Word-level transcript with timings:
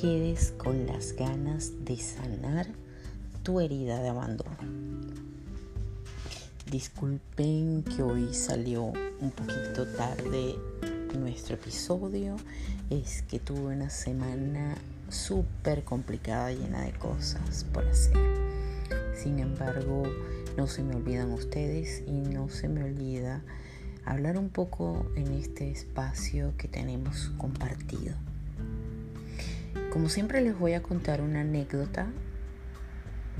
quedes 0.00 0.52
con 0.58 0.86
las 0.86 1.14
ganas 1.14 1.72
de 1.86 1.96
sanar 1.96 2.66
tu 3.42 3.60
herida 3.60 4.02
de 4.02 4.10
abandono. 4.10 4.56
Disculpen 6.70 7.82
que 7.82 8.02
hoy 8.02 8.34
salió 8.34 8.92
un 9.20 9.30
poquito 9.30 9.86
tarde 9.96 10.56
nuestro 11.18 11.54
episodio. 11.54 12.36
Es 12.90 13.22
que 13.22 13.38
tuve 13.38 13.74
una 13.74 13.88
semana 13.88 14.76
súper 15.08 15.82
complicada, 15.82 16.52
llena 16.52 16.82
de 16.82 16.92
cosas 16.92 17.64
por 17.72 17.86
hacer. 17.86 18.18
Sin 19.16 19.38
embargo, 19.38 20.02
no 20.58 20.66
se 20.66 20.82
me 20.82 20.94
olvidan 20.94 21.32
ustedes 21.32 22.02
y 22.06 22.20
no 22.20 22.50
se 22.50 22.68
me 22.68 22.84
olvida 22.84 23.42
hablar 24.04 24.36
un 24.36 24.50
poco 24.50 25.10
en 25.16 25.32
este 25.32 25.70
espacio 25.70 26.52
que 26.58 26.68
tenemos 26.68 27.32
compartido. 27.38 28.14
Como 29.96 30.10
siempre 30.10 30.42
les 30.42 30.58
voy 30.58 30.74
a 30.74 30.82
contar 30.82 31.22
una 31.22 31.40
anécdota 31.40 32.08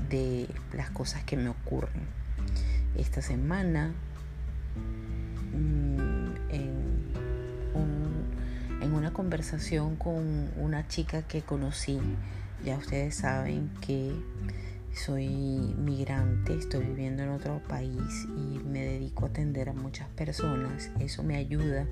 de 0.09 0.47
las 0.73 0.89
cosas 0.89 1.23
que 1.23 1.37
me 1.37 1.49
ocurren. 1.49 2.01
Esta 2.97 3.21
semana 3.21 3.93
mm, 5.53 6.49
en, 6.49 7.13
en 8.81 8.91
una 8.91 9.13
conversación 9.13 9.97
con 9.97 10.49
una 10.57 10.87
chica 10.87 11.21
que 11.21 11.43
conocí, 11.43 11.99
ya 12.65 12.75
ustedes 12.77 13.13
saben 13.13 13.69
que 13.85 14.15
soy 14.95 15.27
migrante, 15.77 16.57
estoy 16.57 16.85
viviendo 16.85 17.21
en 17.21 17.29
otro 17.29 17.61
país 17.67 18.25
y 18.35 18.57
me 18.67 18.83
dedico 18.83 19.25
a 19.25 19.27
atender 19.27 19.69
a 19.69 19.73
muchas 19.73 20.07
personas. 20.09 20.89
Eso 20.99 21.21
me 21.21 21.35
ayuda 21.35 21.85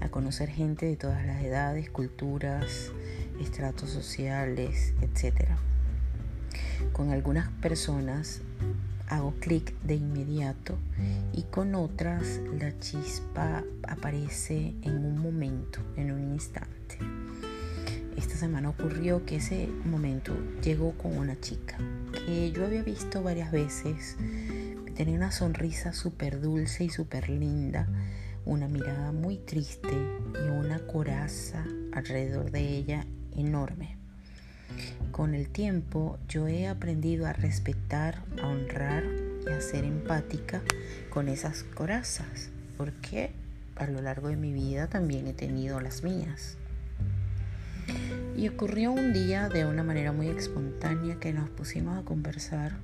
a 0.00 0.08
conocer 0.08 0.50
gente 0.50 0.86
de 0.86 0.96
todas 0.96 1.26
las 1.26 1.42
edades, 1.42 1.90
culturas, 1.90 2.92
estratos 3.40 3.90
sociales, 3.90 4.94
etc. 5.00 5.48
Con 6.92 7.10
algunas 7.10 7.50
personas 7.60 8.42
hago 9.08 9.34
clic 9.40 9.74
de 9.82 9.94
inmediato 9.94 10.76
y 11.32 11.42
con 11.44 11.74
otras 11.74 12.40
la 12.58 12.78
chispa 12.78 13.64
aparece 13.82 14.74
en 14.82 15.04
un 15.04 15.18
momento, 15.18 15.80
en 15.96 16.12
un 16.12 16.32
instante. 16.32 16.98
Esta 18.16 18.36
semana 18.36 18.70
ocurrió 18.70 19.24
que 19.24 19.36
ese 19.36 19.68
momento 19.84 20.34
llegó 20.62 20.92
con 20.92 21.16
una 21.16 21.40
chica 21.40 21.78
que 22.26 22.50
yo 22.50 22.66
había 22.66 22.82
visto 22.82 23.22
varias 23.22 23.52
veces. 23.52 24.16
Tenía 24.96 25.16
una 25.16 25.30
sonrisa 25.30 25.92
súper 25.92 26.40
dulce 26.40 26.84
y 26.84 26.90
súper 26.90 27.28
linda, 27.30 27.88
una 28.44 28.66
mirada 28.66 29.12
muy 29.12 29.38
triste 29.38 29.96
y 30.44 30.48
una 30.48 30.80
coraza 30.80 31.64
alrededor 31.92 32.50
de 32.50 32.76
ella 32.76 33.06
enorme. 33.40 33.96
Con 35.12 35.34
el 35.34 35.48
tiempo 35.48 36.18
yo 36.28 36.46
he 36.46 36.68
aprendido 36.68 37.26
a 37.26 37.32
respetar, 37.32 38.22
a 38.42 38.46
honrar 38.46 39.04
y 39.46 39.50
a 39.50 39.60
ser 39.60 39.84
empática 39.84 40.62
con 41.10 41.28
esas 41.28 41.64
corazas, 41.64 42.50
porque 42.76 43.30
a 43.76 43.86
lo 43.86 44.02
largo 44.02 44.28
de 44.28 44.36
mi 44.36 44.52
vida 44.52 44.88
también 44.88 45.26
he 45.26 45.32
tenido 45.32 45.80
las 45.80 46.02
mías. 46.02 46.56
Y 48.36 48.48
ocurrió 48.48 48.92
un 48.92 49.12
día 49.12 49.48
de 49.48 49.64
una 49.64 49.82
manera 49.82 50.12
muy 50.12 50.28
espontánea 50.28 51.16
que 51.18 51.32
nos 51.32 51.48
pusimos 51.50 51.98
a 51.98 52.04
conversar 52.04 52.76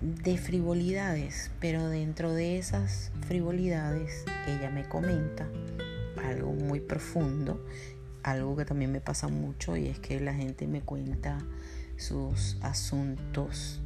de 0.00 0.38
frivolidades, 0.38 1.50
pero 1.60 1.88
dentro 1.88 2.32
de 2.32 2.58
esas 2.58 3.10
frivolidades 3.26 4.24
ella 4.46 4.70
me 4.70 4.88
comenta 4.88 5.48
algo 6.24 6.52
muy 6.52 6.80
profundo 6.80 7.60
algo 8.22 8.56
que 8.56 8.64
también 8.64 8.92
me 8.92 9.00
pasa 9.00 9.28
mucho 9.28 9.76
y 9.76 9.86
es 9.86 9.98
que 9.98 10.20
la 10.20 10.34
gente 10.34 10.66
me 10.66 10.80
cuenta 10.80 11.38
sus 11.96 12.56
asuntos 12.62 13.80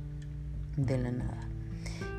de 0.76 0.98
la 0.98 1.10
nada. 1.10 1.40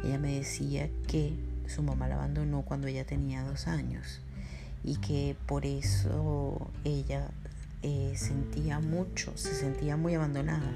Ella 0.04 0.18
me 0.18 0.36
decía 0.36 0.90
que 1.08 1.34
su 1.68 1.84
mamá 1.84 2.08
la 2.08 2.16
abandonó 2.16 2.64
cuando 2.64 2.88
ella 2.88 3.06
tenía 3.06 3.44
dos 3.44 3.68
años 3.68 4.20
y 4.84 4.98
que 4.98 5.36
por 5.48 5.66
eso 5.66 6.70
ella 6.84 7.30
eh, 7.82 8.14
sentía 8.16 8.80
mucho, 8.80 9.32
se 9.36 9.54
sentía 9.54 9.98
muy 9.98 10.16
abandonada, 10.16 10.72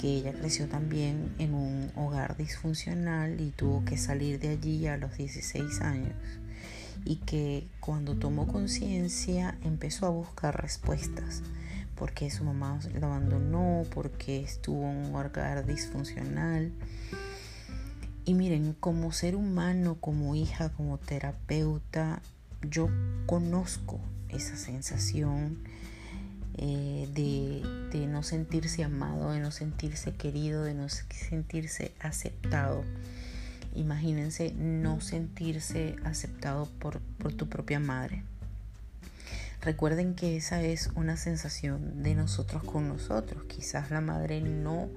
que 0.00 0.08
ella 0.08 0.32
creció 0.32 0.66
también 0.68 1.34
en 1.38 1.54
un 1.54 1.90
hogar 1.96 2.36
disfuncional 2.36 3.40
y 3.40 3.50
tuvo 3.50 3.84
que 3.84 3.96
salir 3.96 4.38
de 4.38 4.50
allí 4.50 4.86
a 4.86 4.96
los 4.96 5.16
16 5.16 5.80
años 5.80 6.14
y 7.04 7.16
que 7.16 7.66
cuando 7.80 8.14
tomó 8.14 8.46
conciencia 8.46 9.58
empezó 9.62 10.06
a 10.06 10.10
buscar 10.10 10.60
respuestas. 10.60 11.42
Porque 11.96 12.30
su 12.30 12.44
mamá 12.44 12.80
lo 12.94 13.06
abandonó, 13.06 13.84
porque 13.94 14.40
estuvo 14.40 14.90
en 14.90 14.96
un 14.96 15.14
hogar 15.14 15.66
disfuncional. 15.66 16.72
Y 18.24 18.34
miren, 18.34 18.74
como 18.78 19.12
ser 19.12 19.36
humano, 19.36 19.96
como 20.00 20.34
hija, 20.34 20.70
como 20.70 20.98
terapeuta, 20.98 22.22
yo 22.68 22.88
conozco 23.26 24.00
esa 24.28 24.56
sensación 24.56 25.58
eh, 26.54 27.08
de, 27.14 27.62
de 27.96 28.06
no 28.06 28.22
sentirse 28.22 28.84
amado, 28.84 29.32
de 29.32 29.40
no 29.40 29.50
sentirse 29.50 30.12
querido, 30.12 30.64
de 30.64 30.74
no 30.74 30.88
sentirse 30.88 31.92
aceptado. 32.00 32.84
Imagínense 33.74 34.52
no 34.54 35.00
sentirse 35.00 35.96
aceptado 36.04 36.68
por, 36.78 37.00
tu 37.34 37.48
propia 37.48 37.80
madre. 37.80 38.22
Recuerden 39.62 40.14
que 40.14 40.36
esa 40.36 40.62
es 40.62 40.90
una 40.94 41.16
sensación 41.16 42.02
de 42.02 42.14
nosotros 42.14 42.64
con 42.64 42.88
nosotros. 42.88 43.44
Quizás 43.44 43.90
la 43.90 44.00
madre 44.00 44.40
no 44.40 44.88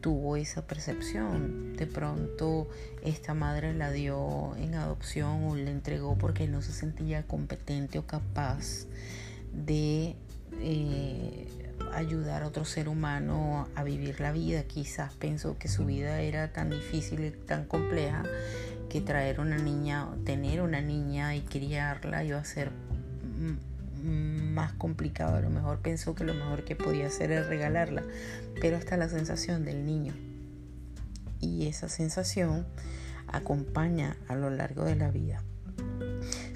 tuvo 0.00 0.36
esa 0.36 0.66
percepción. 0.66 1.76
De 1.76 1.86
pronto 1.86 2.68
esta 3.04 3.34
madre 3.34 3.74
la 3.74 3.92
dio 3.92 4.56
en 4.56 4.74
adopción 4.74 5.44
o 5.44 5.54
la 5.56 5.70
entregó 5.70 6.16
porque 6.16 6.48
no 6.48 6.62
se 6.62 6.72
sentía 6.72 7.26
competente 7.26 7.98
o 7.98 8.06
capaz 8.06 8.86
de 9.52 10.16
eh, 10.60 11.46
ayudar 11.92 12.42
a 12.42 12.46
otro 12.46 12.64
ser 12.64 12.88
humano 12.88 13.68
a 13.74 13.84
vivir 13.84 14.20
la 14.20 14.32
vida. 14.32 14.64
Quizás 14.64 15.14
pensó 15.14 15.58
que 15.58 15.68
su 15.68 15.84
vida 15.84 16.20
era 16.20 16.52
tan 16.52 16.70
difícil 16.70 17.24
y 17.24 17.30
tan 17.30 17.64
compleja 17.64 18.22
que 18.88 19.00
traer 19.00 19.40
una 19.40 19.58
niña, 19.58 20.08
tener 20.24 20.62
una 20.62 20.80
niña 20.80 21.36
y 21.36 21.42
criarla 21.42 22.24
iba 22.24 22.38
a 22.38 22.44
ser 22.44 22.70
más 24.02 24.72
complicado. 24.72 25.36
A 25.36 25.40
lo 25.40 25.50
mejor 25.50 25.80
pensó 25.80 26.14
que 26.14 26.24
lo 26.24 26.34
mejor 26.34 26.64
que 26.64 26.76
podía 26.76 27.06
hacer 27.06 27.30
es 27.30 27.46
regalarla, 27.46 28.02
pero 28.60 28.76
está 28.76 28.96
la 28.96 29.08
sensación 29.08 29.64
del 29.64 29.84
niño. 29.84 30.14
Y 31.40 31.66
esa 31.66 31.88
sensación 31.88 32.66
acompaña 33.26 34.16
a 34.28 34.34
lo 34.34 34.50
largo 34.50 34.84
de 34.84 34.96
la 34.96 35.10
vida. 35.10 35.42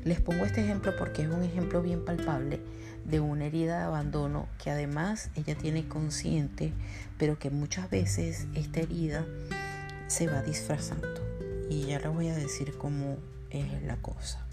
Les 0.04 0.20
pongo 0.20 0.44
este 0.44 0.62
ejemplo 0.62 0.96
porque 0.96 1.22
es 1.22 1.28
un 1.28 1.44
ejemplo 1.44 1.80
bien 1.80 2.04
palpable 2.04 2.60
de 3.04 3.20
una 3.20 3.46
herida 3.46 3.78
de 3.78 3.84
abandono 3.84 4.48
que 4.62 4.70
además 4.70 5.30
ella 5.36 5.54
tiene 5.54 5.86
consciente, 5.86 6.72
pero 7.18 7.38
que 7.38 7.50
muchas 7.50 7.88
veces 7.88 8.46
esta 8.54 8.80
herida 8.80 9.24
se 10.08 10.26
va 10.26 10.42
disfrazando. 10.42 11.06
Y 11.70 11.86
ya 11.86 12.00
les 12.00 12.12
voy 12.12 12.28
a 12.28 12.34
decir 12.34 12.74
cómo 12.76 13.16
es 13.50 13.82
la 13.84 13.96
cosa. 13.96 14.44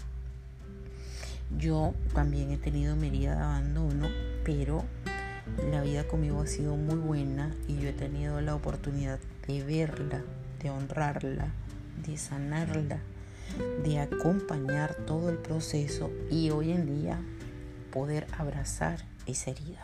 Yo 1.58 1.94
también 2.14 2.52
he 2.52 2.56
tenido 2.56 2.94
mi 2.94 3.08
herida 3.08 3.34
de 3.34 3.42
abandono, 3.42 4.08
pero 4.44 4.84
la 5.70 5.82
vida 5.82 6.06
conmigo 6.06 6.42
ha 6.42 6.46
sido 6.46 6.76
muy 6.76 6.94
buena 6.94 7.54
y 7.66 7.78
yo 7.78 7.88
he 7.88 7.92
tenido 7.92 8.40
la 8.40 8.54
oportunidad 8.54 9.18
de 9.48 9.64
verla, 9.64 10.22
de 10.62 10.70
honrarla, 10.70 11.48
de 12.06 12.16
sanarla, 12.16 13.00
de 13.84 13.98
acompañar 13.98 14.94
todo 15.06 15.30
el 15.30 15.38
proceso 15.38 16.10
y 16.30 16.50
hoy 16.50 16.72
en 16.72 16.86
día 16.86 17.20
poder 17.92 18.26
abrazar 18.36 19.04
esa 19.26 19.50
herida. 19.50 19.82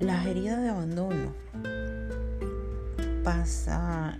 Las 0.00 0.26
heridas 0.26 0.60
de 0.60 0.68
abandono 0.68 1.32
pasa 3.22 4.18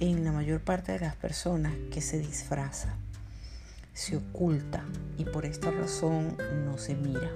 en 0.00 0.24
la 0.24 0.32
mayor 0.32 0.60
parte 0.60 0.92
de 0.92 1.00
las 1.00 1.16
personas 1.16 1.72
que 1.90 2.00
se 2.00 2.18
disfraza, 2.18 2.94
se 3.92 4.16
oculta 4.16 4.84
y 5.18 5.24
por 5.24 5.44
esta 5.44 5.70
razón 5.70 6.36
no 6.64 6.78
se 6.78 6.94
mira. 6.94 7.30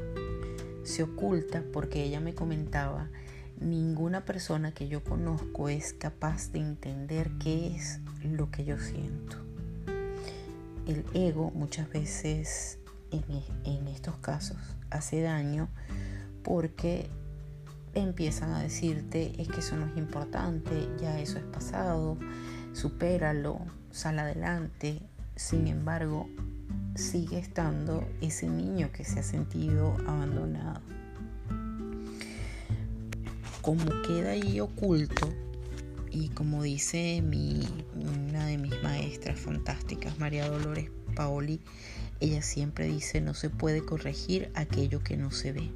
Se 0.84 1.02
oculta 1.02 1.62
porque 1.72 2.04
ella 2.04 2.20
me 2.20 2.34
comentaba, 2.34 3.08
ninguna 3.60 4.24
persona 4.24 4.72
que 4.72 4.88
yo 4.88 5.02
conozco 5.02 5.68
es 5.68 5.92
capaz 5.92 6.52
de 6.52 6.60
entender 6.60 7.30
qué 7.38 7.74
es 7.74 8.00
lo 8.22 8.50
que 8.50 8.64
yo 8.64 8.78
siento 8.78 9.48
el 10.88 11.04
ego 11.12 11.52
muchas 11.54 11.88
veces 11.90 12.78
e, 13.12 13.20
en, 13.64 13.86
estos 13.88 14.16
casos 14.16 14.56
hace 14.90 15.20
daño 15.20 15.68
porque 16.42 17.08
empiezan 17.94 18.52
a 18.54 18.62
decirte 18.62 19.40
es 19.40 19.48
que 19.48 19.60
eso 19.60 19.76
no 19.76 19.86
es 19.86 19.96
importante, 19.98 20.88
ya 21.00 21.20
eso 21.20 21.38
es 21.38 21.44
pasado, 21.44 22.16
supéralo, 22.72 23.58
sal 23.90 24.18
adelante. 24.18 25.02
Sin 25.36 25.68
embargo, 25.68 26.26
sigue 26.94 27.38
estando 27.38 28.06
ese 28.20 28.48
niño 28.48 28.90
que 28.92 29.04
se 29.04 29.20
ha 29.20 29.22
sentido 29.22 29.94
abandonado. 30.06 30.80
Como 33.68 34.00
queda 34.00 34.30
ahí 34.30 34.60
oculto, 34.60 35.28
y 36.10 36.30
como 36.30 36.62
dice 36.62 37.20
mi, 37.20 37.60
una 37.96 38.46
de 38.46 38.56
mis 38.56 38.82
maestras 38.82 39.38
fantásticas, 39.38 40.18
María 40.18 40.48
Dolores 40.48 40.90
Paoli, 41.14 41.60
ella 42.18 42.40
siempre 42.40 42.86
dice, 42.86 43.20
no 43.20 43.34
se 43.34 43.50
puede 43.50 43.84
corregir 43.84 44.50
aquello 44.54 45.02
que 45.04 45.18
no 45.18 45.30
se 45.30 45.52
ve, 45.52 45.70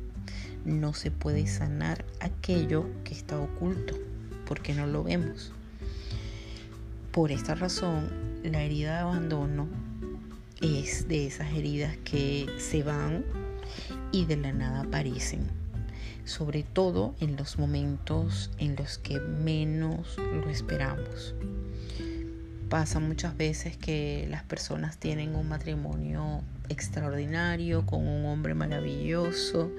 no 0.64 0.94
se 0.94 1.10
puede 1.10 1.46
sanar 1.46 2.06
aquello 2.20 2.86
que 3.04 3.12
está 3.12 3.38
oculto, 3.38 3.94
porque 4.46 4.72
no 4.72 4.86
lo 4.86 5.04
vemos. 5.04 5.52
Por 7.10 7.30
esta 7.30 7.54
razón, 7.54 8.08
la 8.42 8.62
herida 8.62 8.94
de 8.94 9.00
abandono 9.00 9.68
es 10.62 11.08
de 11.08 11.26
esas 11.26 11.52
heridas 11.52 11.98
que 12.04 12.46
se 12.56 12.82
van 12.82 13.22
y 14.12 14.24
de 14.24 14.38
la 14.38 14.54
nada 14.54 14.80
aparecen, 14.80 15.61
sobre 16.24 16.62
todo 16.62 17.14
en 17.20 17.36
los 17.36 17.58
momentos 17.58 18.50
en 18.58 18.76
los 18.76 18.98
que 18.98 19.20
menos 19.20 20.16
lo 20.18 20.48
esperamos. 20.50 21.34
Pasa 22.68 23.00
muchas 23.00 23.36
veces 23.36 23.76
que 23.76 24.26
las 24.30 24.44
personas 24.44 24.96
tienen 24.96 25.34
un 25.34 25.48
matrimonio 25.48 26.40
extraordinario 26.68 27.84
con 27.84 28.08
un 28.08 28.24
hombre 28.24 28.54
maravilloso 28.54 29.70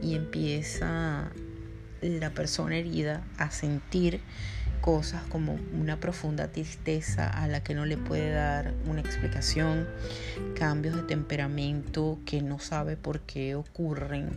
y 0.00 0.14
empieza 0.14 1.32
la 2.02 2.30
persona 2.30 2.76
herida 2.76 3.24
a 3.38 3.50
sentir 3.50 4.20
cosas 4.80 5.22
como 5.24 5.58
una 5.76 5.98
profunda 5.98 6.48
tristeza 6.52 7.28
a 7.28 7.48
la 7.48 7.64
que 7.64 7.74
no 7.74 7.86
le 7.86 7.96
puede 7.96 8.30
dar 8.30 8.74
una 8.86 9.00
explicación, 9.00 9.88
cambios 10.54 10.94
de 10.94 11.02
temperamento 11.02 12.20
que 12.24 12.40
no 12.42 12.60
sabe 12.60 12.96
por 12.96 13.20
qué 13.20 13.56
ocurren. 13.56 14.30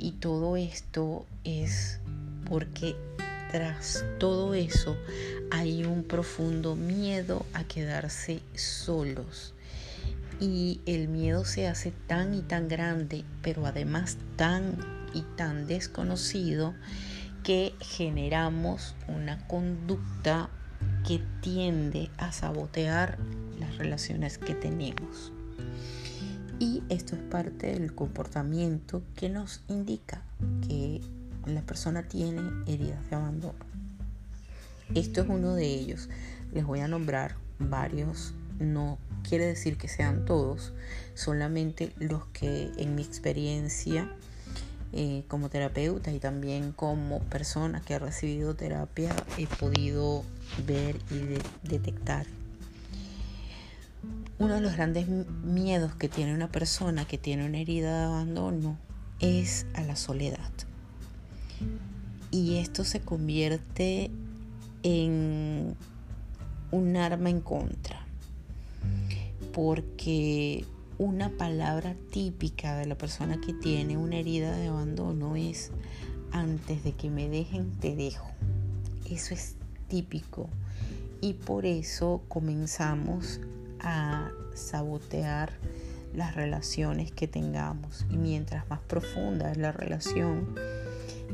Y 0.00 0.12
todo 0.12 0.56
esto 0.56 1.26
es 1.44 2.00
porque 2.48 2.96
tras 3.52 4.02
todo 4.18 4.54
eso 4.54 4.96
hay 5.50 5.84
un 5.84 6.04
profundo 6.04 6.74
miedo 6.74 7.44
a 7.52 7.64
quedarse 7.64 8.40
solos. 8.54 9.52
Y 10.40 10.80
el 10.86 11.08
miedo 11.08 11.44
se 11.44 11.68
hace 11.68 11.92
tan 12.06 12.32
y 12.32 12.40
tan 12.40 12.66
grande, 12.66 13.24
pero 13.42 13.66
además 13.66 14.16
tan 14.36 14.78
y 15.12 15.20
tan 15.36 15.66
desconocido, 15.66 16.74
que 17.44 17.74
generamos 17.80 18.94
una 19.06 19.46
conducta 19.48 20.48
que 21.06 21.20
tiende 21.42 22.10
a 22.16 22.32
sabotear 22.32 23.18
las 23.58 23.76
relaciones 23.76 24.38
que 24.38 24.54
tenemos. 24.54 25.32
Y 26.60 26.82
esto 26.90 27.16
es 27.16 27.22
parte 27.22 27.68
del 27.68 27.94
comportamiento 27.94 29.02
que 29.16 29.30
nos 29.30 29.62
indica 29.66 30.22
que 30.68 31.00
la 31.46 31.62
persona 31.62 32.06
tiene 32.06 32.42
heridas 32.66 33.08
de 33.08 33.16
abandono. 33.16 33.58
Esto 34.94 35.22
es 35.22 35.28
uno 35.30 35.54
de 35.54 35.64
ellos. 35.64 36.10
Les 36.52 36.66
voy 36.66 36.80
a 36.80 36.88
nombrar 36.88 37.36
varios. 37.58 38.34
No 38.58 38.98
quiere 39.26 39.46
decir 39.46 39.78
que 39.78 39.88
sean 39.88 40.26
todos, 40.26 40.74
solamente 41.14 41.94
los 41.98 42.26
que 42.26 42.70
en 42.76 42.94
mi 42.94 43.02
experiencia 43.02 44.12
eh, 44.92 45.24
como 45.28 45.48
terapeuta 45.48 46.12
y 46.12 46.18
también 46.18 46.72
como 46.72 47.20
persona 47.20 47.80
que 47.80 47.94
ha 47.94 47.98
recibido 47.98 48.54
terapia 48.54 49.14
he 49.38 49.46
podido 49.46 50.24
ver 50.66 50.96
y 51.10 51.38
detectar. 51.66 52.26
Uno 54.40 54.54
de 54.54 54.62
los 54.62 54.72
grandes 54.72 55.06
miedos 55.06 55.94
que 55.96 56.08
tiene 56.08 56.32
una 56.34 56.50
persona 56.50 57.04
que 57.04 57.18
tiene 57.18 57.44
una 57.44 57.58
herida 57.58 57.98
de 57.98 58.04
abandono 58.06 58.78
es 59.18 59.66
a 59.74 59.82
la 59.82 59.96
soledad. 59.96 60.50
Y 62.30 62.56
esto 62.56 62.84
se 62.84 63.00
convierte 63.00 64.10
en 64.82 65.76
un 66.70 66.96
arma 66.96 67.28
en 67.28 67.42
contra. 67.42 68.06
Porque 69.52 70.64
una 70.96 71.28
palabra 71.36 71.94
típica 72.10 72.78
de 72.78 72.86
la 72.86 72.94
persona 72.94 73.42
que 73.42 73.52
tiene 73.52 73.98
una 73.98 74.16
herida 74.16 74.56
de 74.56 74.68
abandono 74.68 75.36
es 75.36 75.70
antes 76.32 76.82
de 76.82 76.92
que 76.92 77.10
me 77.10 77.28
dejen 77.28 77.72
te 77.78 77.94
dejo. 77.94 78.30
Eso 79.04 79.34
es 79.34 79.56
típico 79.88 80.48
y 81.20 81.34
por 81.34 81.66
eso 81.66 82.22
comenzamos 82.28 83.38
a 83.82 84.30
sabotear 84.54 85.52
las 86.14 86.34
relaciones 86.34 87.12
que 87.12 87.28
tengamos 87.28 88.04
y 88.10 88.16
mientras 88.16 88.68
más 88.68 88.80
profunda 88.80 89.50
es 89.52 89.58
la 89.58 89.72
relación, 89.72 90.54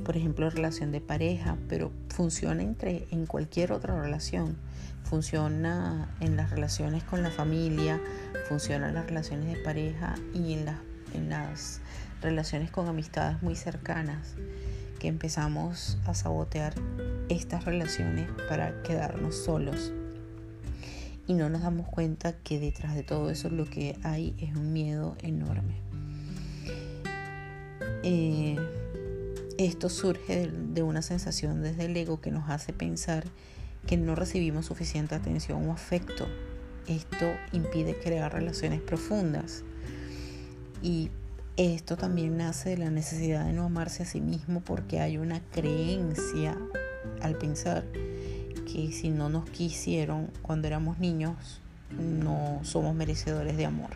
por 0.05 0.17
ejemplo 0.17 0.51
relación 0.51 0.93
de 0.93 1.01
pareja, 1.01 1.57
pero 1.69 1.91
funciona 2.11 2.63
entre 2.63 3.07
en 3.11 3.27
cualquier 3.27 3.73
otra 3.73 4.01
relación 4.01 4.57
funciona 5.07 6.09
en 6.21 6.37
las 6.37 6.51
relaciones 6.51 7.05
con 7.05 7.23
la 7.23 7.31
familia, 7.31 8.01
funciona 8.49 8.89
en 8.89 8.95
las 8.95 9.07
relaciones 9.07 9.47
de 9.47 9.63
pareja 9.63 10.15
y 10.35 10.55
en, 10.55 10.67
en 11.15 11.29
las 11.31 11.81
relaciones 12.21 12.71
con 12.71 12.89
amistades 12.89 13.41
muy 13.43 13.55
cercanas, 13.55 14.35
que 14.99 15.09
empezamos 15.09 15.99
a 16.07 16.15
sabotear 16.15 16.75
estas 17.29 17.65
relaciones 17.65 18.29
para 18.49 18.83
quedarnos 18.83 19.37
solos. 19.37 19.93
Y 21.27 21.35
no 21.35 21.49
nos 21.49 21.63
damos 21.63 21.89
cuenta 21.89 22.33
que 22.33 22.61
detrás 22.61 22.95
de 22.95 23.03
todo 23.03 23.31
eso 23.31 23.51
lo 23.51 23.65
que 23.65 23.99
hay 24.03 24.35
es 24.39 24.55
un 24.55 24.73
miedo 24.73 25.17
enorme. 25.23 25.75
Eh, 28.03 28.57
esto 29.59 29.89
surge 29.89 30.49
de 30.49 30.83
una 30.83 31.03
sensación 31.03 31.63
desde 31.63 31.87
el 31.87 31.97
ego 31.97 32.21
que 32.21 32.31
nos 32.31 32.49
hace 32.51 32.73
pensar 32.73 33.25
que 33.87 33.97
no 33.97 34.15
recibimos 34.15 34.67
suficiente 34.67 35.15
atención 35.15 35.69
o 35.69 35.73
afecto. 35.73 36.27
Esto 36.87 37.27
impide 37.53 37.99
crear 37.99 38.33
relaciones 38.33 38.81
profundas. 38.81 39.65
Y 40.83 41.11
esto 41.57 41.97
también 41.97 42.37
nace 42.37 42.71
de 42.71 42.79
la 42.79 42.91
necesidad 42.91 43.47
de 43.47 43.53
no 43.53 43.65
amarse 43.65 44.03
a 44.03 44.07
sí 44.07 44.21
mismo 44.21 44.61
porque 44.61 45.01
hay 45.01 45.17
una 45.17 45.41
creencia 45.53 46.57
al 47.23 47.37
pensar 47.39 47.85
que 48.77 48.93
si 48.93 49.09
no 49.09 49.31
nos 49.31 49.49
quisieron 49.49 50.31
cuando 50.43 50.67
éramos 50.67 50.99
niños, 50.99 51.63
no 51.99 52.61
somos 52.63 52.95
merecedores 52.95 53.57
de 53.57 53.65
amor. 53.65 53.89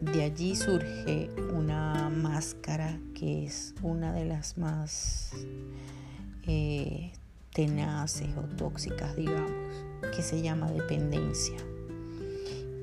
De 0.00 0.24
allí 0.24 0.56
surge 0.56 1.30
una 1.54 2.10
máscara 2.10 2.98
que 3.14 3.46
es 3.46 3.76
una 3.80 4.12
de 4.12 4.24
las 4.24 4.58
más 4.58 5.30
eh, 6.48 7.12
tenaces 7.52 8.28
o 8.36 8.42
tóxicas, 8.56 9.14
digamos, 9.14 9.52
que 10.16 10.22
se 10.22 10.42
llama 10.42 10.68
dependencia. 10.72 11.58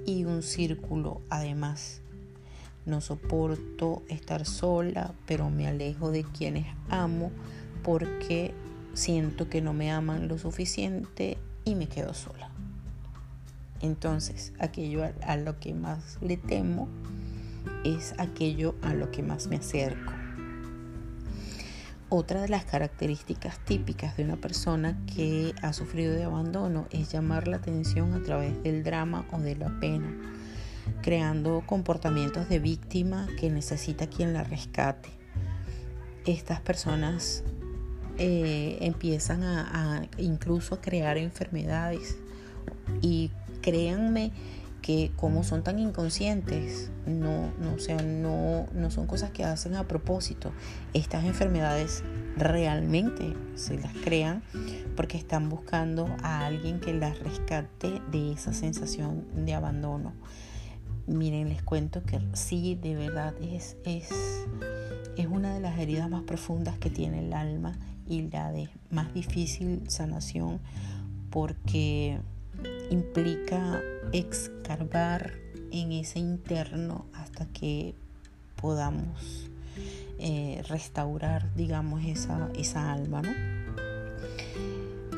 Y 0.05 0.23
un 0.23 0.41
círculo 0.41 1.21
además. 1.29 2.01
No 2.85 3.01
soporto 3.01 4.03
estar 4.07 4.45
sola, 4.45 5.13
pero 5.25 5.49
me 5.49 5.67
alejo 5.67 6.11
de 6.11 6.23
quienes 6.23 6.67
amo 6.87 7.31
porque 7.83 8.53
siento 8.95 9.49
que 9.49 9.61
no 9.61 9.73
me 9.73 9.91
aman 9.91 10.27
lo 10.27 10.39
suficiente 10.39 11.37
y 11.63 11.75
me 11.75 11.87
quedo 11.87 12.13
sola. 12.13 12.49
Entonces, 13.81 14.53
aquello 14.59 15.03
a, 15.21 15.35
lo 15.37 15.59
que 15.59 15.73
más 15.73 16.17
le 16.21 16.37
temo 16.37 16.87
es 17.83 18.15
aquello 18.17 18.75
a 18.81 18.93
lo 18.93 19.11
que 19.11 19.21
más 19.21 19.47
me 19.47 19.57
acerco. 19.57 20.13
Otra 22.07 22.41
de 22.41 22.47
las 22.47 22.65
características 22.65 23.59
típicas 23.59 24.15
de 24.15 24.23
una 24.23 24.37
persona 24.37 24.97
que 25.13 25.53
ha 25.61 25.73
sufrido 25.73 26.13
de 26.13 26.23
abandono 26.23 26.87
es 26.91 27.11
llamar 27.11 27.47
la 27.47 27.57
atención 27.57 28.13
a 28.13 28.23
través 28.23 28.63
del 28.63 28.83
drama 28.83 29.25
o 29.31 29.39
de 29.39 29.55
la 29.55 29.79
pena, 29.79 30.15
creando 31.01 31.63
comportamientos 31.65 32.47
de 32.47 32.59
víctima 32.59 33.27
que 33.39 33.49
necesita 33.49 34.07
quien 34.07 34.33
la 34.33 34.43
rescate. 34.43 35.09
Estas 36.25 36.61
personas 36.61 37.43
eh, 38.17 38.77
empiezan 38.81 39.43
a, 39.43 40.07
incluso 40.17 40.75
a 40.75 40.81
crear 40.81 41.17
enfermedades 41.17 42.17
y 43.01 43.31
créanme 43.61 44.31
que 44.81 45.11
como 45.15 45.43
son 45.43 45.63
tan 45.63 45.79
inconscientes, 45.79 46.91
no, 47.07 47.51
no, 47.59 47.79
sea, 47.79 47.97
no, 47.97 48.67
no 48.71 48.91
son 48.91 49.07
cosas 49.07 49.31
que 49.31 49.43
hacen 49.43 49.73
a 49.73 49.87
propósito. 49.87 50.51
Estas 50.93 51.25
enfermedades 51.25 52.03
realmente 52.37 53.33
se 53.55 53.79
las 53.79 53.91
crean 54.03 54.43
porque 54.95 55.17
están 55.17 55.49
buscando 55.49 56.07
a 56.21 56.45
alguien 56.45 56.79
que 56.79 56.93
las 56.93 57.17
rescate 57.19 57.99
de 58.11 58.33
esa 58.33 58.53
sensación 58.53 59.25
de 59.45 59.55
abandono. 59.55 60.13
Miren, 61.07 61.49
les 61.49 61.63
cuento 61.63 62.03
que 62.03 62.19
sí, 62.33 62.77
de 62.79 62.95
verdad 62.95 63.33
es, 63.41 63.77
es, 63.85 64.09
es 65.17 65.25
una 65.25 65.53
de 65.55 65.61
las 65.61 65.79
heridas 65.79 66.09
más 66.11 66.21
profundas 66.23 66.77
que 66.77 66.91
tiene 66.91 67.25
el 67.25 67.33
alma 67.33 67.73
y 68.07 68.29
la 68.29 68.51
de 68.51 68.69
más 68.89 69.13
difícil 69.13 69.89
sanación 69.89 70.59
porque 71.29 72.19
implica 72.89 73.81
excarvar 74.13 75.33
en 75.71 75.91
ese 75.91 76.19
interno 76.19 77.05
hasta 77.13 77.45
que 77.47 77.95
podamos 78.61 79.49
eh, 80.19 80.63
restaurar, 80.69 81.53
digamos, 81.55 82.05
esa, 82.05 82.49
esa 82.55 82.93
alma, 82.93 83.21
¿no? 83.21 83.31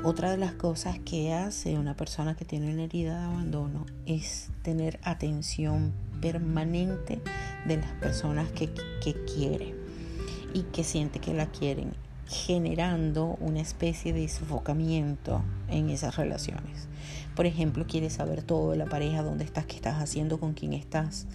Otra 0.03 0.31
de 0.31 0.37
las 0.37 0.53
cosas 0.53 0.99
que 0.99 1.33
hace 1.33 1.77
una 1.77 1.95
persona 1.95 2.35
que 2.35 2.45
tiene 2.45 2.71
una 2.71 2.83
herida 2.83 3.19
de 3.19 3.25
abandono 3.25 3.85
es 4.05 4.49
tener 4.61 4.99
atención 5.03 5.91
permanente 6.21 7.21
de 7.65 7.77
las 7.77 7.91
personas 7.93 8.49
que, 8.51 8.69
que 9.03 9.13
quiere 9.25 9.75
y 10.53 10.63
que 10.63 10.83
siente 10.83 11.19
que 11.19 11.33
la 11.33 11.47
quieren, 11.47 11.93
generando 12.27 13.37
una 13.39 13.61
especie 13.61 14.13
de 14.13 14.27
sofocamiento 14.27 15.43
en 15.69 15.89
esas 15.89 16.17
relaciones. 16.17 16.87
Por 17.35 17.45
ejemplo, 17.45 17.85
quiere 17.87 18.09
saber 18.09 18.43
todo 18.43 18.71
de 18.71 18.77
la 18.77 18.85
pareja, 18.85 19.23
dónde 19.23 19.43
estás, 19.43 19.65
qué 19.65 19.75
estás 19.75 20.01
haciendo, 20.01 20.39
con 20.39 20.53
quién 20.53 20.73
estás. 20.73 21.27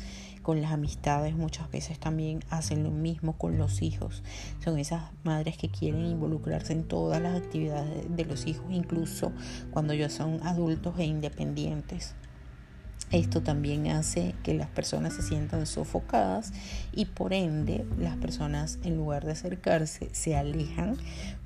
Con 0.43 0.61
las 0.61 0.73
amistades 0.73 1.37
muchas 1.37 1.71
veces 1.71 2.01
también 2.01 2.41
hacen 2.51 2.83
lo 2.83 2.91
mismo 2.91 3.39
con 3.39 3.59
los 3.59 3.81
hijos. 3.81 4.25
Son 4.65 4.79
esas 4.79 5.05
madres 5.23 5.57
que 5.57 5.69
quieren 5.69 6.05
involucrarse 6.05 6.73
en 6.73 6.83
todas 6.83 7.23
las 7.23 7.37
actividades 7.37 8.05
de 8.15 8.25
los 8.25 8.47
hijos, 8.49 8.67
incluso 8.71 9.33
cuando 9.71 9.95
ya 9.95 10.11
son 10.11 10.41
adultos 10.43 10.99
e 10.99 11.05
independientes. 11.05 12.17
Esto 13.13 13.43
también 13.43 13.89
hace 13.89 14.35
que 14.43 14.55
las 14.55 14.69
personas 14.69 15.13
se 15.13 15.21
sientan 15.21 15.67
sofocadas 15.67 16.55
y 16.93 17.05
por 17.05 17.35
ende 17.35 17.85
las 17.99 18.17
personas 18.17 18.79
en 18.85 18.97
lugar 18.97 19.27
de 19.27 19.33
acercarse 19.33 20.09
se 20.13 20.35
alejan 20.35 20.97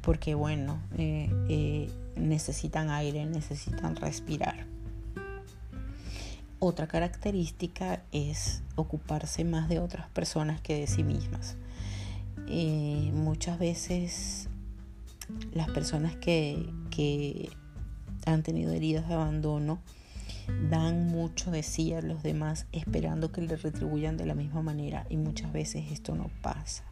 porque 0.01 0.37
bueno, 0.37 0.79
eh, 0.97 1.29
eh, 1.49 1.91
necesitan 2.15 2.91
aire, 2.91 3.27
necesitan 3.27 3.97
respirar. 3.97 4.65
Otra 6.61 6.87
característica 6.87 8.01
es 8.13 8.63
ocuparse 8.77 9.45
más 9.45 9.69
de 9.69 9.81
otras 9.81 10.09
personas 10.11 10.61
que 10.61 10.79
de 10.79 10.87
sí 10.87 11.03
mismas. 11.03 11.57
Eh, 12.47 13.11
muchas 13.13 13.59
veces 13.59 14.49
las 15.53 15.69
personas 15.71 16.15
que, 16.15 16.71
que 16.91 17.51
han 18.25 18.45
tenido 18.45 18.73
heridas 18.73 19.09
de 19.09 19.15
abandono 19.15 19.81
dan 20.71 21.07
mucho 21.09 21.51
de 21.51 21.63
sí 21.63 21.93
a 21.93 22.03
los 22.03 22.23
demás 22.23 22.67
esperando 22.73 23.33
que 23.33 23.43
le 23.43 23.57
retribuyan 23.57 24.17
de 24.17 24.27
la 24.27 24.35
misma 24.35 24.63
manera 24.63 25.07
y 25.09 25.17
muchas 25.17 25.53
veces 25.53 25.91
esto 25.91 26.15
no 26.15 26.31
pasa. 26.43 26.85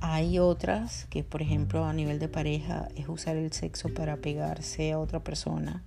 Hay 0.00 0.38
otras 0.38 1.06
que, 1.06 1.24
por 1.24 1.40
ejemplo, 1.40 1.84
a 1.86 1.92
nivel 1.94 2.18
de 2.18 2.28
pareja 2.28 2.88
es 2.94 3.08
usar 3.08 3.36
el 3.36 3.52
sexo 3.52 3.88
para 3.88 4.18
pegarse 4.18 4.92
a 4.92 4.98
otra 4.98 5.20
persona. 5.20 5.82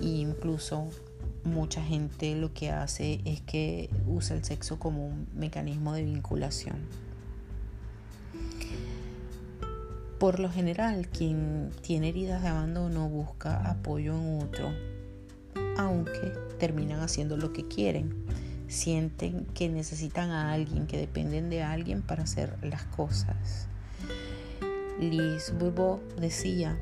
E 0.00 0.06
incluso 0.06 0.88
mucha 1.44 1.82
gente 1.82 2.34
lo 2.34 2.52
que 2.52 2.70
hace 2.70 3.20
es 3.24 3.40
que 3.42 3.90
usa 4.06 4.36
el 4.36 4.44
sexo 4.44 4.78
como 4.78 5.06
un 5.06 5.28
mecanismo 5.34 5.92
de 5.92 6.02
vinculación. 6.02 6.78
Por 10.20 10.38
lo 10.38 10.50
general, 10.50 11.08
quien 11.08 11.70
tiene 11.80 12.10
heridas 12.10 12.42
de 12.42 12.48
abandono 12.48 13.08
busca 13.08 13.56
apoyo 13.70 14.14
en 14.14 14.42
otro, 14.42 14.70
aunque 15.78 16.34
terminan 16.58 17.00
haciendo 17.00 17.38
lo 17.38 17.54
que 17.54 17.66
quieren. 17.66 18.26
Sienten 18.68 19.46
que 19.54 19.70
necesitan 19.70 20.30
a 20.30 20.52
alguien, 20.52 20.86
que 20.86 20.98
dependen 20.98 21.48
de 21.48 21.62
alguien 21.62 22.02
para 22.02 22.24
hacer 22.24 22.54
las 22.62 22.84
cosas. 22.84 23.66
Liz 25.00 25.54
Bourbeau 25.58 26.00
decía 26.20 26.78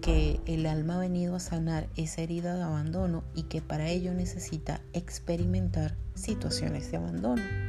que 0.00 0.40
el 0.46 0.64
alma 0.64 0.94
ha 0.94 1.00
venido 1.00 1.36
a 1.36 1.40
sanar 1.40 1.88
esa 1.94 2.22
herida 2.22 2.54
de 2.56 2.62
abandono 2.62 3.22
y 3.34 3.42
que 3.42 3.60
para 3.60 3.90
ello 3.90 4.14
necesita 4.14 4.80
experimentar 4.94 5.94
situaciones 6.14 6.90
de 6.90 6.96
abandono. 6.96 7.67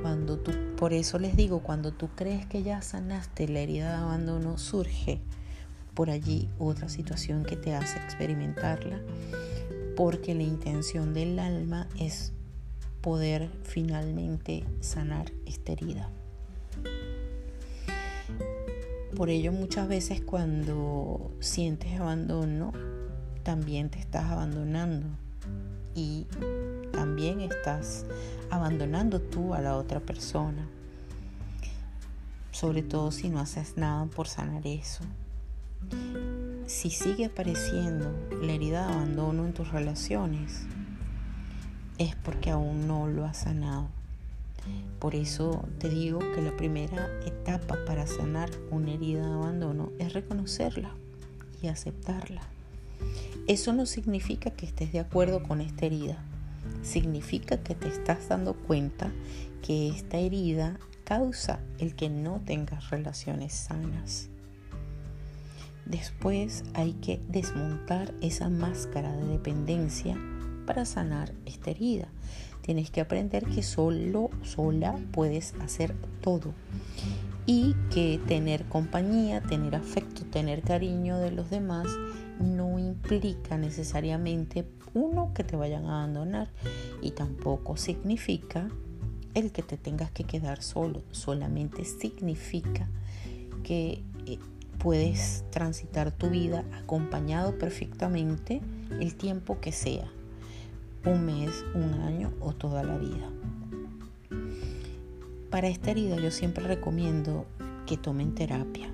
Cuando 0.00 0.38
tú, 0.38 0.52
por 0.76 0.92
eso 0.92 1.18
les 1.18 1.36
digo, 1.36 1.60
cuando 1.60 1.92
tú 1.92 2.08
crees 2.16 2.46
que 2.46 2.62
ya 2.62 2.80
sanaste 2.82 3.48
la 3.48 3.60
herida 3.60 3.90
de 3.90 4.02
abandono, 4.02 4.58
surge 4.58 5.20
por 5.94 6.10
allí 6.10 6.48
otra 6.58 6.88
situación 6.88 7.44
que 7.44 7.56
te 7.56 7.74
hace 7.74 7.98
experimentarla, 7.98 9.00
porque 9.96 10.34
la 10.34 10.42
intención 10.42 11.12
del 11.12 11.38
alma 11.38 11.88
es 11.98 12.32
poder 13.02 13.50
finalmente 13.64 14.64
sanar 14.80 15.32
esta 15.44 15.72
herida. 15.72 16.08
Por 19.16 19.28
ello 19.28 19.52
muchas 19.52 19.88
veces 19.88 20.22
cuando 20.22 21.30
sientes 21.40 22.00
abandono, 22.00 22.72
también 23.42 23.90
te 23.90 23.98
estás 23.98 24.24
abandonando 24.24 25.21
y 25.94 26.26
también 26.92 27.40
estás 27.40 28.06
abandonando 28.50 29.20
tú 29.20 29.54
a 29.54 29.60
la 29.60 29.76
otra 29.76 30.00
persona. 30.00 30.66
Sobre 32.50 32.82
todo 32.82 33.10
si 33.10 33.28
no 33.28 33.40
haces 33.40 33.76
nada 33.76 34.06
por 34.06 34.28
sanar 34.28 34.66
eso. 34.66 35.04
Si 36.66 36.90
sigue 36.90 37.26
apareciendo 37.26 38.10
la 38.42 38.52
herida 38.52 38.86
de 38.86 38.92
abandono 38.94 39.46
en 39.46 39.54
tus 39.54 39.70
relaciones, 39.72 40.62
es 41.98 42.14
porque 42.16 42.50
aún 42.50 42.86
no 42.86 43.08
lo 43.08 43.24
has 43.24 43.38
sanado. 43.38 43.88
Por 44.98 45.14
eso 45.14 45.64
te 45.78 45.88
digo 45.88 46.20
que 46.20 46.42
la 46.42 46.56
primera 46.56 47.08
etapa 47.26 47.76
para 47.86 48.06
sanar 48.06 48.50
una 48.70 48.92
herida 48.92 49.26
de 49.26 49.32
abandono 49.32 49.90
es 49.98 50.12
reconocerla 50.12 50.92
y 51.60 51.66
aceptarla. 51.66 52.42
Eso 53.46 53.72
no 53.72 53.86
significa 53.86 54.50
que 54.50 54.66
estés 54.66 54.92
de 54.92 55.00
acuerdo 55.00 55.42
con 55.42 55.60
esta 55.60 55.86
herida. 55.86 56.18
Significa 56.82 57.58
que 57.58 57.74
te 57.74 57.88
estás 57.88 58.28
dando 58.28 58.54
cuenta 58.54 59.12
que 59.62 59.88
esta 59.88 60.18
herida 60.18 60.78
causa 61.04 61.60
el 61.78 61.94
que 61.94 62.08
no 62.08 62.40
tengas 62.44 62.90
relaciones 62.90 63.52
sanas. 63.52 64.28
Después 65.86 66.64
hay 66.74 66.92
que 66.94 67.20
desmontar 67.28 68.14
esa 68.20 68.48
máscara 68.48 69.12
de 69.16 69.26
dependencia 69.26 70.16
para 70.66 70.84
sanar 70.84 71.32
esta 71.44 71.70
herida. 71.70 72.08
Tienes 72.62 72.90
que 72.90 73.00
aprender 73.00 73.44
que 73.46 73.64
solo, 73.64 74.30
sola 74.42 74.96
puedes 75.10 75.54
hacer 75.54 75.94
todo 76.20 76.54
y 77.44 77.74
que 77.90 78.20
tener 78.28 78.64
compañía, 78.66 79.42
tener 79.42 79.74
afecto, 79.74 80.24
tener 80.26 80.62
cariño 80.62 81.18
de 81.18 81.32
los 81.32 81.50
demás 81.50 81.88
no 82.42 82.78
implica 82.78 83.56
necesariamente 83.56 84.66
uno 84.94 85.32
que 85.34 85.44
te 85.44 85.56
vayan 85.56 85.86
a 85.86 86.00
abandonar 86.00 86.50
y 87.00 87.12
tampoco 87.12 87.76
significa 87.76 88.68
el 89.34 89.52
que 89.52 89.62
te 89.62 89.76
tengas 89.76 90.10
que 90.10 90.24
quedar 90.24 90.62
solo, 90.62 91.02
solamente 91.10 91.84
significa 91.84 92.88
que 93.62 94.02
eh, 94.26 94.38
puedes 94.78 95.44
transitar 95.50 96.12
tu 96.12 96.28
vida 96.28 96.64
acompañado 96.82 97.56
perfectamente 97.56 98.60
el 99.00 99.14
tiempo 99.14 99.60
que 99.60 99.72
sea, 99.72 100.10
un 101.06 101.24
mes, 101.24 101.64
un 101.74 101.94
año 102.02 102.32
o 102.40 102.52
toda 102.52 102.82
la 102.82 102.98
vida. 102.98 103.30
Para 105.50 105.68
esta 105.68 105.92
herida 105.92 106.16
yo 106.16 106.30
siempre 106.30 106.66
recomiendo 106.66 107.46
que 107.86 107.96
tomen 107.96 108.34
terapia 108.34 108.90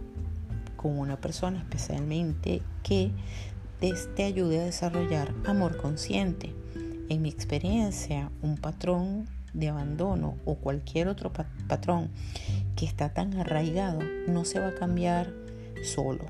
con 0.78 0.96
una 0.96 1.20
persona 1.20 1.58
especialmente 1.58 2.62
que 2.82 3.10
te 4.14 4.24
ayude 4.24 4.60
a 4.60 4.64
desarrollar 4.64 5.34
amor 5.44 5.76
consciente. 5.76 6.54
En 7.10 7.20
mi 7.20 7.28
experiencia, 7.28 8.30
un 8.42 8.56
patrón 8.56 9.28
de 9.52 9.68
abandono 9.68 10.36
o 10.44 10.54
cualquier 10.54 11.08
otro 11.08 11.32
patrón 11.68 12.10
que 12.76 12.86
está 12.86 13.12
tan 13.12 13.34
arraigado 13.34 13.98
no 14.28 14.44
se 14.44 14.60
va 14.60 14.68
a 14.68 14.74
cambiar 14.74 15.32
solo. 15.82 16.24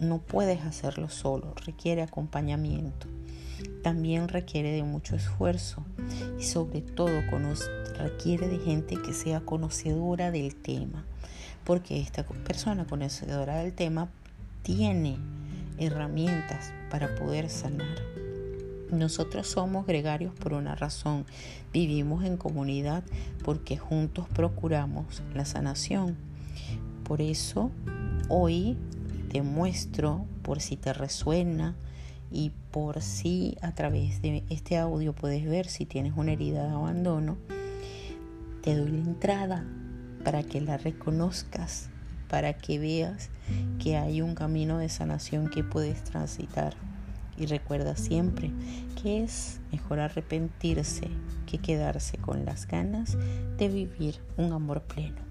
No 0.00 0.18
puedes 0.18 0.60
hacerlo 0.62 1.08
solo, 1.08 1.54
requiere 1.64 2.02
acompañamiento. 2.02 3.06
También 3.82 4.28
requiere 4.28 4.72
de 4.72 4.82
mucho 4.82 5.14
esfuerzo 5.14 5.84
y 6.38 6.44
sobre 6.44 6.80
todo 6.80 7.20
requiere 7.96 8.48
de 8.48 8.58
gente 8.58 9.00
que 9.00 9.12
sea 9.12 9.40
conocedora 9.40 10.32
del 10.32 10.56
tema 10.56 11.04
porque 11.68 12.00
esta 12.00 12.24
persona 12.24 12.86
conocedora 12.86 13.58
del 13.58 13.74
tema 13.74 14.08
tiene 14.62 15.18
herramientas 15.76 16.72
para 16.90 17.14
poder 17.14 17.50
sanar. 17.50 17.94
Nosotros 18.90 19.48
somos 19.48 19.86
gregarios 19.86 20.32
por 20.32 20.54
una 20.54 20.74
razón, 20.76 21.26
vivimos 21.70 22.24
en 22.24 22.38
comunidad 22.38 23.04
porque 23.44 23.76
juntos 23.76 24.26
procuramos 24.30 25.22
la 25.34 25.44
sanación. 25.44 26.16
Por 27.04 27.20
eso 27.20 27.70
hoy 28.30 28.78
te 29.30 29.42
muestro, 29.42 30.24
por 30.40 30.62
si 30.62 30.78
te 30.78 30.94
resuena 30.94 31.76
y 32.32 32.50
por 32.70 33.02
si 33.02 33.58
a 33.60 33.74
través 33.74 34.22
de 34.22 34.42
este 34.48 34.78
audio 34.78 35.12
puedes 35.12 35.44
ver 35.44 35.66
si 35.66 35.84
tienes 35.84 36.14
una 36.16 36.32
herida 36.32 36.66
de 36.66 36.72
abandono, 36.72 37.36
te 38.62 38.74
doy 38.74 38.90
la 38.90 39.02
entrada 39.02 39.66
para 40.24 40.42
que 40.42 40.60
la 40.60 40.76
reconozcas, 40.76 41.88
para 42.28 42.52
que 42.52 42.78
veas 42.78 43.30
que 43.82 43.96
hay 43.96 44.20
un 44.20 44.34
camino 44.34 44.78
de 44.78 44.88
sanación 44.88 45.48
que 45.48 45.64
puedes 45.64 46.04
transitar 46.04 46.74
Y 47.38 47.46
recuerda 47.46 47.96
siempre 47.96 48.50
que 49.00 49.22
es 49.22 49.60
mejor 49.70 50.00
arrepentirse 50.00 51.08
que 51.46 51.58
quedarse 51.58 52.18
con 52.18 52.44
las 52.44 52.66
ganas 52.66 53.16
de 53.56 53.68
vivir 53.68 54.16
un 54.36 54.52
amor 54.52 54.82
pleno. 54.82 55.27